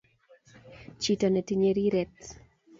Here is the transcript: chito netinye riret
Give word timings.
chito 1.01 1.27
netinye 1.29 1.69
riret 1.77 2.15